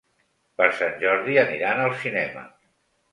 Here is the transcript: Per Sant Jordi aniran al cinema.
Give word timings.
Per 0.61 0.69
Sant 0.77 0.95
Jordi 1.03 1.37
aniran 1.41 1.83
al 1.83 1.93
cinema. 2.05 2.47